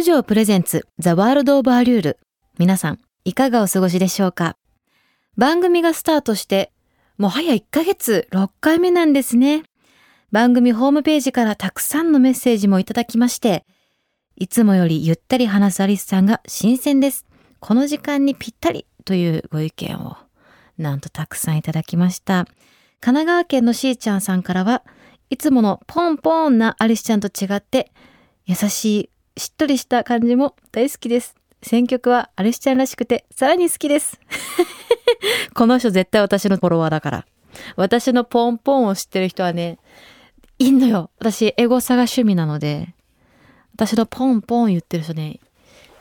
[0.00, 2.18] プジョープレゼンツザワールドオブアリュール
[2.58, 4.56] 皆さんいかがお過ごしでしょうか？
[5.36, 6.72] 番組がスタートして
[7.18, 9.62] もう早1ヶ月6回目なんですね。
[10.32, 13.66] 番組ホームページからたくさんのメッセージもいただきまして
[14.36, 17.26] いつもよりゆったり話すアリスさんが新鮮です。
[17.58, 20.16] この時間にぴったりというご意見を
[20.78, 22.46] なんとたくさんいただきました。
[23.00, 24.82] 神奈川県のしーちゃんさんからは
[25.28, 27.92] いつものポンポンなアリスちゃんと違って
[28.46, 31.34] 優しいしっとりした感じも大好きです。
[31.62, 34.18] 選曲はアリスちゃんらしくてさらに好きです。
[35.54, 37.26] この人絶対私のフォロワーだから。
[37.76, 39.78] 私のポンポンを知ってる人はね、
[40.58, 41.10] いんのよ。
[41.18, 42.94] 私、エゴサが趣味なので、
[43.74, 45.40] 私のポンポン言ってる人ね、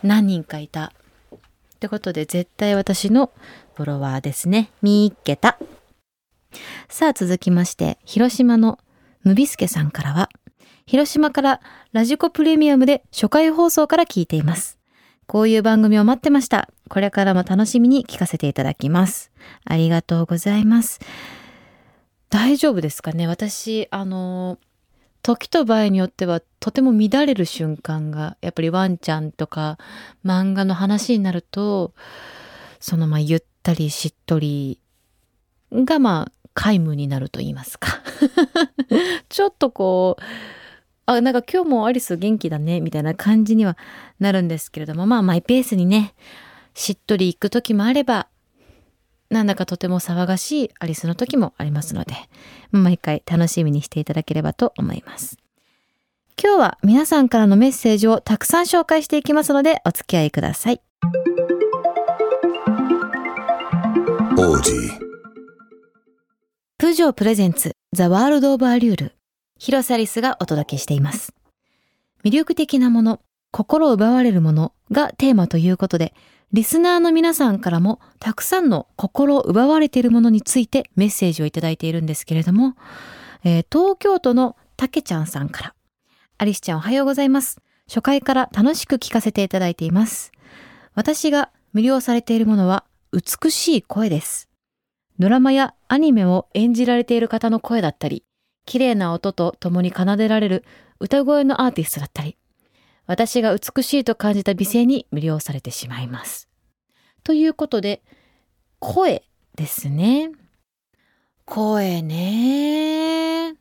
[0.03, 0.93] 何人かいた。
[1.35, 3.31] ってことで、絶対私の
[3.75, 4.71] フォロワーですね。
[4.81, 5.57] みーっけた。
[6.89, 8.79] さあ、続きまして、広島の
[9.23, 10.29] むびすけさんからは、
[10.89, 14.79] 広島からラジコプレミアムで初回放送から聞いています。
[15.27, 16.67] こういう番組を待ってました。
[16.89, 19.31] これからも楽しみに聞かせていただきます。
[19.65, 20.99] ありがとうございます。
[22.31, 23.27] 大丈夫ですかね？
[23.27, 24.57] 私、あの、
[25.21, 29.77] 時と場合によってはとても乱れる瞬間が、やっぱりワンちゃんとか
[30.25, 31.93] 漫画の話になると、
[32.79, 34.79] そのまあゆったりしっとり
[35.71, 38.01] がまあ皆無になると言いますか。
[39.29, 40.58] ちょっとこう、
[41.09, 43.77] あ、なんか今日もアリス元気だね、みたいな感じには
[44.19, 46.13] なるんですけれども、まあマイペースにね、
[46.75, 48.27] しっとり行く時もあれば、
[49.31, 52.13] なんだかとても騒がしいアリスの時もありますので、
[52.71, 55.37] 毎回楽しみにしていただければと思います。
[56.41, 60.81] 今日は皆さんからのメッセージをたくさん紹介していきますので、お付き合いください。
[66.77, 69.18] プジョープレゼンツザワールドオブアリュール
[69.59, 71.33] 広瀬アリスがお届けしています。
[72.23, 73.19] 魅力的なもの
[73.51, 76.13] 心奪われるものがテーマということで
[76.53, 82.75] リスナーの皆さんからもたくさんの心を奪われているものについてメッセージをいただいているんですけれども、
[83.43, 85.73] えー東京都のたけちゃんさんから。
[86.37, 87.59] アリスちゃんおはようございます。
[87.87, 90.31] 初回から楽しく聞かせていただいています。
[90.95, 94.47] 私が魅了されているものは美しい声です。
[95.19, 98.23] ドラマやアニメを演じられている方の声だったり、
[98.69, 100.63] 綺麗な音と共に奏でられる
[100.99, 102.37] 歌声のアーティストだったり、
[103.07, 106.47] 私が美しいと感じた美声に魅了されてしまいます。
[107.23, 108.03] ということで、
[108.77, 109.23] 声
[109.55, 110.29] ですね。
[111.45, 113.55] 声ね。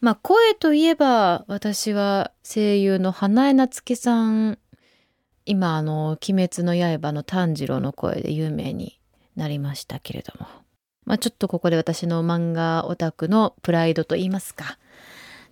[0.00, 4.58] まあ声といえば、私は声優の花江夏樹さん、
[5.44, 8.98] 今あの、鬼滅の刃の炭治郎の声で有名に
[9.36, 10.63] なりましたけれども。
[11.04, 14.78] まあちょっとここで私の漫画オタクのプライドと言いますか。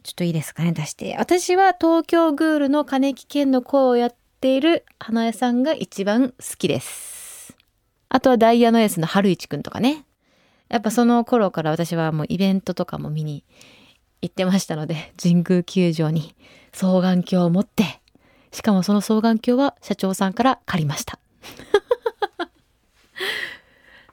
[0.03, 1.17] ちょっといいですかね、出して。
[1.19, 7.57] 私は東京グールの金木健の声をやっている花江さんが一番好きです。
[8.09, 10.05] あとはダイヤのエースの春一くんとかね。
[10.69, 13.45] やっぱその頃から私はもうイベントとかも見に
[14.23, 16.35] 行ってましたので、神宮球場に
[16.73, 18.01] 双眼鏡を持って、
[18.51, 21.19] しかもその双眼鏡は社長さんから借りました。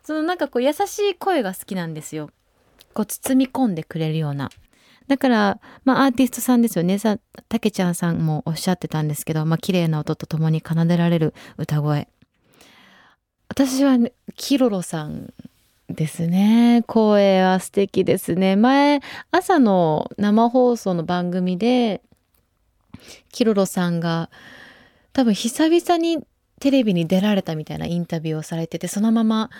[0.10, 2.32] そのなんかこう優しい声が好きなんですよ。
[2.96, 4.50] こう包み込んでくれるような。
[5.08, 6.98] だから、まあアーティストさんですよね。
[6.98, 12.08] さ、たけちゃんさんもおっしゃってたんですけど、まあ綺麗な音とともに奏でられる歌声。
[13.50, 15.32] 私は、ね、キロロさん
[15.88, 16.84] ですね。
[16.88, 18.56] 声は素敵ですね。
[18.56, 22.02] 前、朝の生放送の番組で、
[23.32, 24.32] キロロさんが
[25.14, 26.18] 多分久々に
[26.60, 29.52] テレビに出られたみたいなインタビューをされてて、そのまま、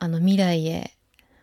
[0.00, 0.92] あの未来へ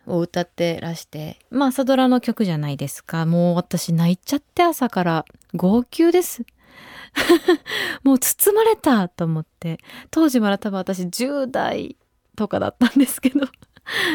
[0.06, 3.26] を歌ってらしてまあ朝ドラの曲じゃないですか。
[3.26, 5.24] もう私泣いちゃって朝から
[5.54, 6.44] 号泣です。
[8.02, 9.78] もう包まれたと思って。
[10.10, 11.96] 当時まだ多分私10代
[12.36, 13.46] とかだったんですけど。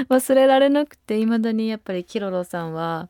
[0.10, 3.10] 忘れられなくて未だにやっぱりキロロさんは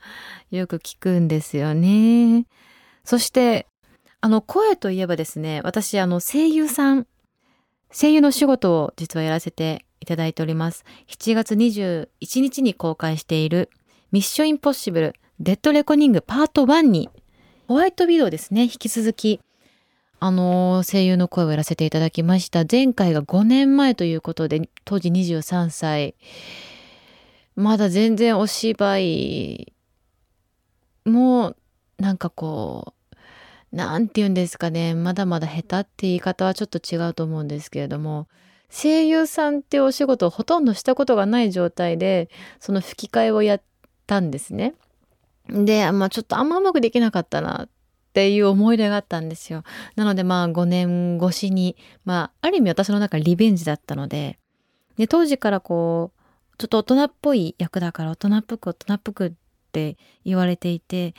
[0.52, 2.46] よく聞くんですよね。
[3.04, 3.68] そして
[4.22, 7.08] あの声といえばですね私あの声優さん
[7.92, 10.84] 声優の仕事を実はやらせていただいております。
[11.08, 12.10] 7月21
[12.42, 13.70] 日に公開している
[14.12, 17.10] ミッションインポッシブルデッドレコニングパート1に
[17.68, 18.64] ホワイトビデオですね。
[18.64, 19.40] 引き続き
[20.20, 22.64] あの声優の声をやらせていただきました。
[22.70, 26.16] 前回が5年前ということで当時23歳。
[27.56, 29.74] まだ全然お芝居
[31.06, 31.56] も
[31.98, 33.16] なんかこう
[33.72, 34.96] 何て言うんですかね。
[34.96, 38.28] まだまだ下手って言い方はちょっと違うと思うんですけれども。
[38.72, 42.30] 声優さんってお仕事をほとんどしたことがない状態で
[42.60, 43.62] その吹き替えをやっ
[44.08, 44.76] たんですね。
[45.50, 47.70] でまあちょっとあんまうまくできなかったなっ
[48.14, 49.64] ていう思い出があったんですよ。
[49.96, 54.38] なのでまあ5年越しに、まあある意味私の中リベンジだったので、
[54.98, 59.32] で当時からこう、ちょっと大人っぽい役だから大人っぽく大人っぽくっ
[59.72, 61.16] て言われていて、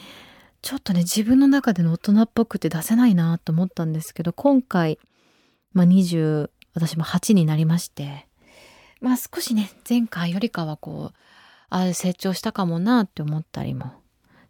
[0.61, 4.99] ちょっとね自分の中での大人っぽくって出せないなと思ったんですけど、今回、
[5.73, 8.27] まあ20、私も8になりまして、
[9.01, 11.17] まあ少しね、前回よりかはこう、
[11.71, 13.93] ああ成長したかもなって思ったりも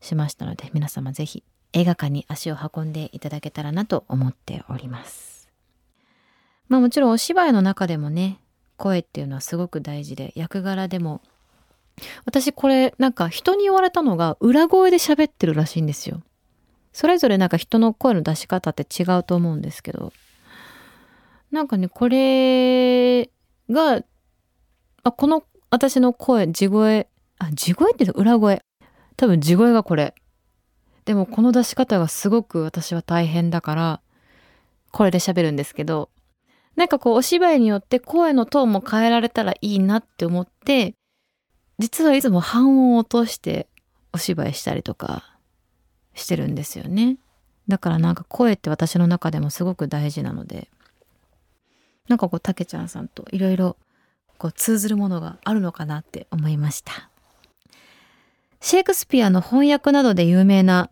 [0.01, 1.43] しましたので、皆様ぜひ
[1.73, 5.49] 映画館に足を運んでいただけたらなと思っております。
[6.69, 8.41] まあもちろんお芝居の中でもね、
[8.77, 11.23] 声っていうのはすごく大事で、役柄でも、
[12.25, 16.23] 私これなんか人に言われたのが裏声で喋ってるらしいんですよ。
[16.93, 20.13] それぞれなんか人の声の出し方って違うと思うんですけど、
[21.53, 23.31] なんかね、これ
[23.71, 24.03] が、
[25.05, 27.09] あ、この私の声、地声、
[27.39, 28.65] あ、地声って言うと裏声。
[29.17, 30.15] 多分地声がこれ。
[31.05, 34.01] でもこの出し方がすごく私は大変だから
[34.91, 36.11] これで喋るんですけど
[36.77, 40.95] なんかこうお芝居によって声のトーンも変えられたらいいなって思って
[41.79, 43.69] 実はいつも半音落として
[44.13, 45.39] お芝居したりとか
[46.15, 47.19] してるんですよね
[47.69, 50.69] だからなんか声って私の中でもすごく大事なので
[52.12, 53.79] なんかこうたけちゃんさんといろいろ
[54.37, 57.09] こう通ずるものがあるのかなって思いました
[58.61, 60.91] シェイクスピアの翻訳などで有名な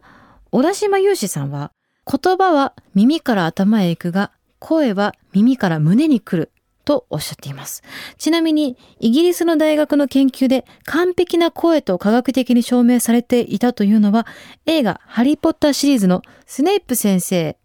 [0.51, 1.71] 小田島雄志さんは、
[2.05, 6.51] 言葉は耳から頭へ行くが、声は耳から胸に来る
[6.85, 7.85] とおっしゃっています。
[8.19, 14.27] ちなみに、イギリスの大学の研究で完璧な声と科学的に証明されていたというのは、
[14.67, 17.57] 映画ハリーポッターシリーズのスネイプ先生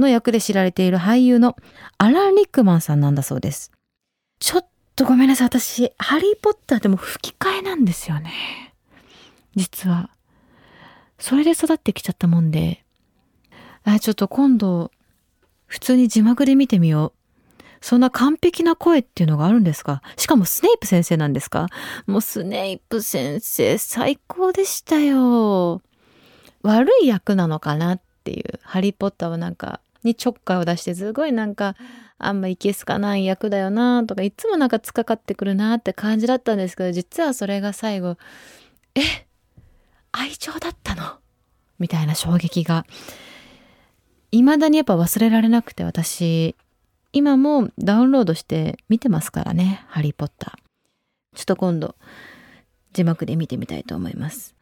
[0.00, 1.56] の役で知られている俳優の
[1.98, 3.70] アラン・リックマンさんなんだそうです。
[4.40, 4.66] ちょっ
[4.96, 5.46] とごめんなさい。
[5.46, 8.74] 私、ハリーポッターでも吹き替えなんですよね。
[9.54, 10.10] 実は。
[11.18, 12.84] それで育ってきちゃったもんで、
[13.84, 14.90] あ、ちょっと今度、
[15.66, 17.12] 普通に字幕で見てみよ
[17.58, 17.62] う。
[17.82, 20.02] そんな完璧な声っていうのがあるんですか？
[20.16, 21.68] しかもスネイプ先生なんですか？
[22.06, 25.80] もうスネイプ先生最高でしたよ。
[26.62, 28.60] 悪い役なのかなっていう。
[28.62, 31.76] ハリーポッターはなんか、にちょっかいを出してすごいなんか、
[32.18, 38.16] あんまいけすかない役だよなとか、いつもなんかつかかってくるなって感じだったんですけど、実はそれが最後、
[38.94, 39.00] え
[40.12, 41.02] 愛情だったの
[41.78, 42.84] みたいな衝撃が。
[44.32, 46.56] 未だにやっぱ忘れられなくて私。
[47.12, 51.36] 今もダウンロードして見てますからねハリーポッター。
[51.36, 51.96] ちょっと今度
[52.92, 54.54] 字幕で見てみたいと思います。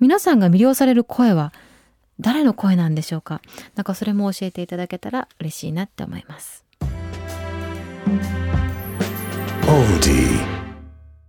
[0.00, 1.52] 皆さんが魅了される声は
[2.20, 3.40] 誰の声なんでしょうか？
[3.74, 6.64] なんかそれも教えていただけたら嬉しいなって思います。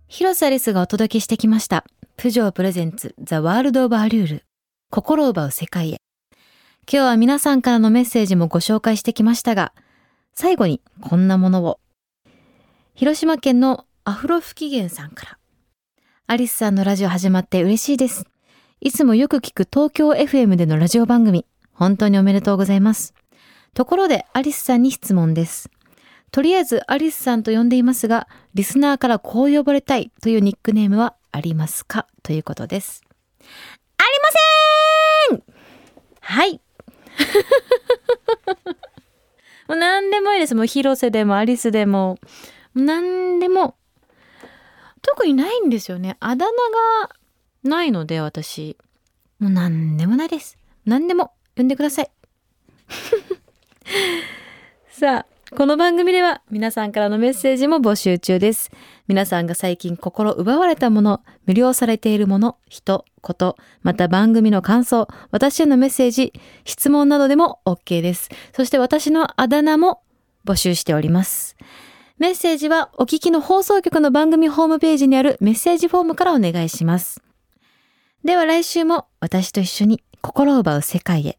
[0.08, 1.84] 広瀬アリスがお届けしてきました。
[2.16, 4.44] プジョープレゼンツザワールドオブアリュール
[4.90, 5.96] 心を奪う世界へ。
[6.90, 9.72] 今日は皆さんからのメッセージもご紹介してきましたが
[10.32, 11.80] 最後にこんなものを。
[12.94, 15.38] 広島県のアフロ不機嫌さんから。
[16.28, 18.24] アリスさんのラジオ始まって嬉しいです
[18.80, 23.14] いつもよく聞く東京 FM でのラジオ番組本当におめでとうございます
[23.74, 25.70] ところでアリスさんに質問です
[26.30, 32.06] とりあえずアリスさんと呼んでいますが、リスナーからこう呼ばれたいというニックネームはありますか？
[32.22, 33.02] ということです。
[33.96, 34.02] あ
[35.30, 35.54] りません
[36.20, 36.60] はい。
[39.66, 40.54] もう何でもいいです。
[40.54, 42.18] もう広瀬でもアリスでも、
[42.74, 43.76] 何でも。
[45.00, 46.18] 特にないんですよね。
[46.20, 46.58] あだ名が
[47.68, 48.76] ないので、私。
[49.38, 50.58] もう何でもないです。
[50.84, 52.10] 何でも呼んでください。
[54.90, 58.70] さあ、この番組では皆さんからのメッセージも募集中です。
[59.06, 66.32] 皆さんが最近心奪われたもの、無料されているもの、人、こと、また番組の感想、私へのメッセージ、
[66.64, 68.28] 質問などでも OK です。
[68.54, 70.02] そして私のあだ名も
[70.44, 71.56] 募集しております。
[72.18, 77.25] メッセージはお聞きの放送局の番組ホームページにあるメッセージフォームからお願いします。
[78.26, 81.38] では来週も私と一緒に心を奪う世界へ。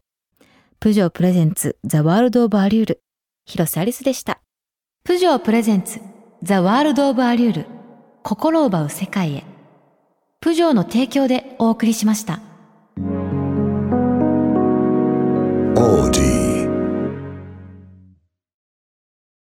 [0.80, 3.02] プジョープレゼンツザワールドオブアリュール。
[3.44, 4.40] 広瀬アリスでした。
[5.04, 6.00] プジョープレゼンツ
[6.42, 7.66] ザワールドオブアリュール。
[8.22, 9.44] 心を奪う世界へ。
[10.40, 12.40] プジョーの提供でお送りしました。